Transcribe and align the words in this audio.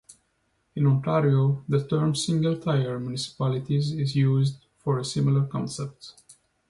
In 0.75 0.87
Ontario 0.87 1.63
the 1.69 1.87
term 1.87 2.15
single-tier 2.15 2.97
municipalities 2.97 3.91
is 3.91 4.15
used, 4.15 4.57
for 4.79 4.97
a 4.97 5.05
similar 5.05 5.45
concept. 5.45 6.15